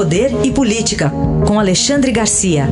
[0.00, 1.10] Poder e Política,
[1.46, 2.64] com Alexandre Garcia.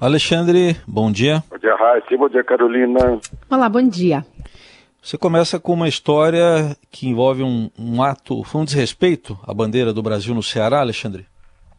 [0.00, 1.44] Alexandre, bom dia.
[1.48, 2.16] Bom dia, Raíssa.
[2.16, 3.20] Bom dia, Carolina.
[3.48, 4.24] Olá, bom dia.
[5.00, 9.92] Você começa com uma história que envolve um, um ato, foi um desrespeito à bandeira
[9.92, 11.24] do Brasil no Ceará, Alexandre?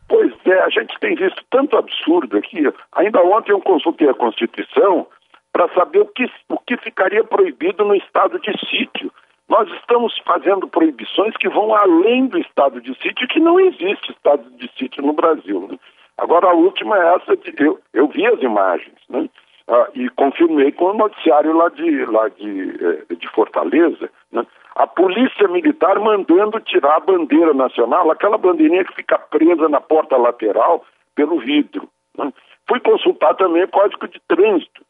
[0.07, 2.63] Pois é, a gente tem visto tanto absurdo aqui.
[2.93, 5.05] Ainda ontem eu consultei a Constituição
[5.53, 9.11] para saber o que, o que ficaria proibido no estado de sítio.
[9.47, 14.49] Nós estamos fazendo proibições que vão além do estado de sítio, que não existe estado
[14.57, 15.67] de sítio no Brasil.
[15.69, 15.77] Né?
[16.17, 17.53] Agora, a última é essa de.
[17.57, 19.29] Eu, eu vi as imagens, né?
[19.67, 24.45] Ah, e confirmei com o noticiário lá de, lá de, eh, de Fortaleza, né?
[24.75, 30.17] a polícia militar mandando tirar a bandeira nacional, aquela bandeirinha que fica presa na porta
[30.17, 30.83] lateral
[31.15, 31.87] pelo vidro.
[32.17, 32.33] Né?
[32.67, 34.83] Fui consultar também o Código de Trânsito.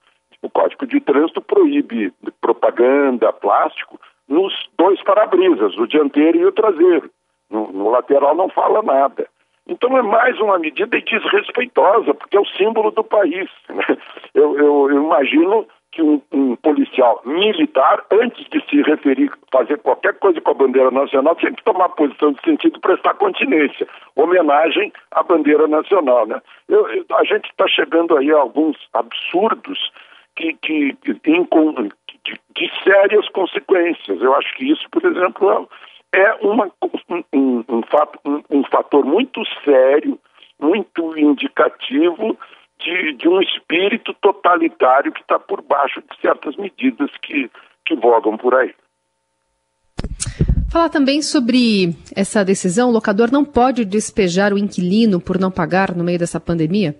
[0.43, 3.97] O Código de Trânsito proíbe propaganda, plástico,
[4.27, 7.09] nos dois para-brisas, o dianteiro e o traseiro.
[7.49, 9.25] No, no, lateral não fala nada.
[9.65, 13.49] Então é mais uma medida desrespeitosa, porque é o símbolo do país.
[13.69, 13.97] Né?
[14.33, 20.15] Eu, eu, eu, imagino que um, um, policial militar, antes de se referir, fazer qualquer
[20.15, 25.23] coisa com a bandeira nacional, tem que tomar posição de sentido prestar continência, homenagem à
[25.23, 26.25] bandeira nacional.
[26.25, 26.41] Né?
[26.67, 29.91] Eu, a gente está chegando aí a alguns absurdos
[30.35, 34.21] que, que, que de, de, sérias consequências.
[34.21, 35.69] Eu acho que isso, por exemplo,
[36.13, 36.71] é uma,
[37.33, 40.19] um, um, fato, um, um fator muito sério,
[40.59, 42.37] muito indicativo
[42.79, 47.49] de, de, um espírito totalitário que está por baixo de certas medidas que,
[47.85, 48.73] que vogam por aí.
[50.71, 55.95] Falar também sobre essa decisão, o locador não pode despejar o inquilino por não pagar
[55.95, 56.95] no meio dessa pandemia?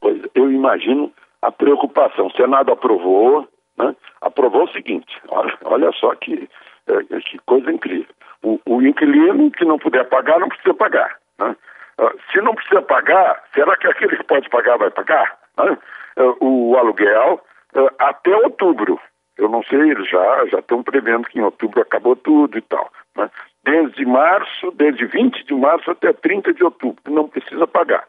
[0.00, 2.26] Pois eu imagino a preocupação.
[2.26, 3.94] O Senado aprovou, né?
[4.20, 6.48] aprovou o seguinte: olha, olha só que,
[6.86, 8.14] é, que coisa incrível.
[8.42, 11.16] O, o, inquilino que não puder pagar, não precisa pagar.
[11.38, 11.54] Né?
[12.00, 15.38] Uh, se não precisa pagar, será que aquele que pode pagar vai pagar?
[15.58, 15.76] Né?
[16.16, 17.40] Uh, o aluguel
[17.74, 18.98] uh, até outubro.
[19.36, 22.90] Eu não sei, eles já, já estão prevendo que em outubro acabou tudo e tal.
[23.16, 23.30] Né?
[23.64, 28.04] Desde março, desde 20 de março até 30 de outubro, não precisa pagar.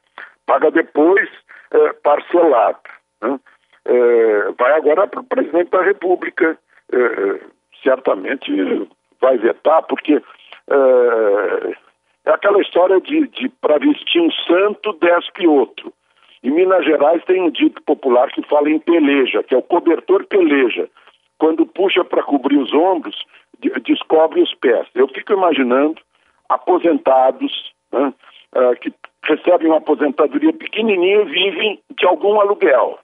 [0.46, 1.30] Paga depois
[2.04, 2.80] parcelado.
[3.22, 3.40] Né?
[3.86, 6.58] É, vai agora para o presidente da República,
[6.92, 7.40] é,
[7.84, 8.52] certamente
[9.20, 11.78] vai vetar, porque é,
[12.26, 15.92] é aquela história de, de para vestir um santo, despe outro.
[16.44, 20.26] Em Minas Gerais tem um dito popular que fala em peleja, que é o cobertor
[20.26, 20.90] peleja.
[21.38, 23.26] Quando puxa para cobrir os ombros,
[23.60, 24.88] de, descobre os pés.
[24.96, 26.02] Eu fico imaginando
[26.50, 28.14] aposentados né,
[28.56, 28.94] uh, que
[29.24, 33.00] recebem uma aposentadoria pequenininha e vivem de algum aluguel.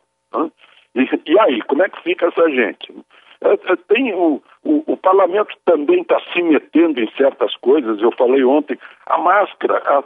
[0.97, 2.93] E, e, aí, como é que fica essa gente?
[3.41, 8.01] É, é, tem o, o, o, parlamento também está se metendo em certas coisas.
[8.01, 10.03] Eu falei ontem, a máscara a,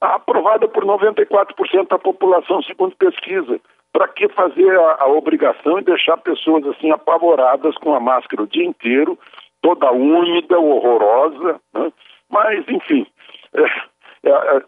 [0.00, 3.60] a aprovada por 94% da população, segundo pesquisa.
[3.92, 8.46] Para que fazer a, a, obrigação e deixar pessoas assim apavoradas com a máscara o
[8.46, 9.18] dia inteiro,
[9.60, 11.60] toda úmida, horrorosa?
[11.74, 11.92] Né?
[12.30, 13.06] Mas, enfim,
[13.52, 13.62] é,
[14.24, 14.62] é, é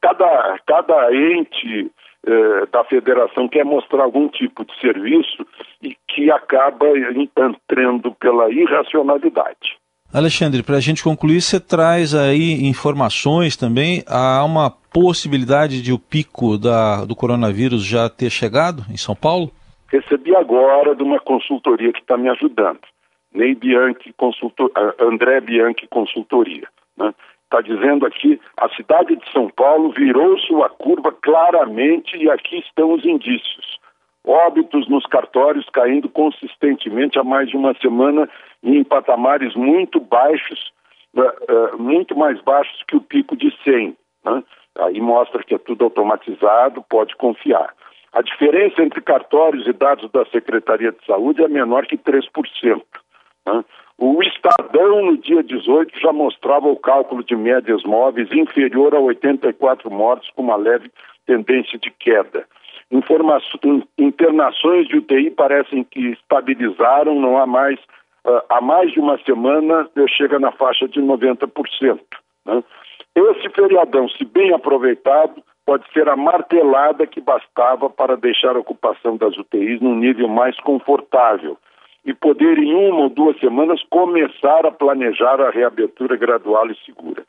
[0.00, 1.90] cada, cada ente
[2.28, 5.46] eh, da federação quer mostrar algum tipo de serviço
[5.82, 9.78] e que acaba entrando pela irracionalidade.
[10.12, 14.04] Alexandre, para a gente concluir, você traz aí informações também.
[14.06, 19.50] Há uma possibilidade de o pico da, do coronavírus já ter chegado em São Paulo?
[19.90, 22.80] Recebi agora de uma consultoria que está me ajudando.
[23.32, 26.68] Ney Bianchi, consultor, André Bianchi Consultoria.
[26.96, 27.14] Né?
[27.48, 32.92] Está dizendo aqui, a cidade de São Paulo virou sua curva claramente e aqui estão
[32.92, 33.78] os indícios.
[34.22, 38.28] Óbitos nos cartórios caindo consistentemente há mais de uma semana
[38.62, 40.70] em patamares muito baixos,
[41.16, 43.96] uh, uh, muito mais baixos que o pico de 100.
[44.26, 44.44] Né?
[44.80, 47.72] Aí mostra que é tudo automatizado, pode confiar.
[48.12, 52.82] A diferença entre cartórios e dados da Secretaria de Saúde é menor que 3%.
[53.46, 53.64] Né?
[53.98, 59.90] O Estadão, no dia 18, já mostrava o cálculo de médias móveis inferior a 84
[59.90, 60.88] mortes, com uma leve
[61.26, 62.46] tendência de queda.
[62.92, 67.80] internações de UTI parecem que estabilizaram, não há mais,
[68.24, 71.98] uh, há mais de uma semana, chega na faixa de 90%.
[72.46, 72.62] Né?
[73.16, 79.16] Esse feriadão, se bem aproveitado, pode ser a martelada que bastava para deixar a ocupação
[79.16, 81.58] das UTIs num nível mais confortável
[82.08, 87.22] e poder, em uma ou duas semanas, começar a planejar a reabertura gradual e segura.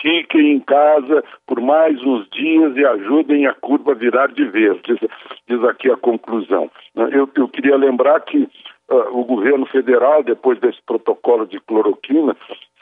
[0.00, 4.80] Fiquem em casa por mais uns dias e ajudem a curva a virar de vez,
[4.84, 4.98] diz,
[5.46, 6.70] diz aqui a conclusão.
[6.96, 8.48] Eu, eu queria lembrar que
[8.88, 12.34] uh, o governo federal, depois desse protocolo de cloroquina,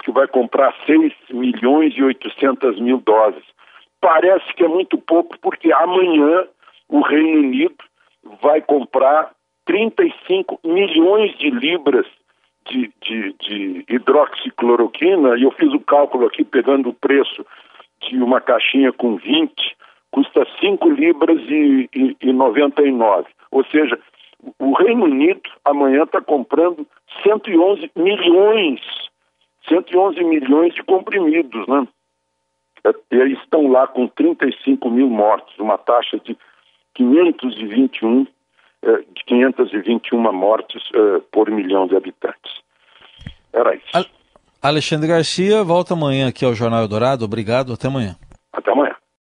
[0.04, 3.42] que vai comprar 6 milhões e 800 mil doses.
[4.00, 6.44] Parece que é muito pouco, porque amanhã
[6.88, 7.74] o Reino Unido
[8.40, 9.32] vai comprar
[9.70, 12.04] 35 milhões de libras
[12.68, 17.46] de, de, de hidroxicloroquina, e eu fiz o cálculo aqui pegando o preço
[18.00, 19.52] de uma caixinha com 20,
[20.10, 23.28] custa 5 libras e, e, e 99.
[23.52, 23.96] Ou seja,
[24.58, 26.84] o Reino Unido amanhã está comprando
[27.22, 28.80] 111 milhões,
[29.68, 31.86] 111 milhões de comprimidos, né?
[33.12, 36.36] E eles estão lá com 35 mil mortes, uma taxa de
[36.94, 38.26] 521
[38.82, 42.52] eh, 521 mortes uh, por milhão de habitantes.
[43.52, 44.10] Era isso.
[44.60, 47.24] Alexandre Garcia volta amanhã aqui ao Jornal Eldorado.
[47.24, 48.16] Obrigado, até amanhã.
[48.52, 48.94] Até amanhã.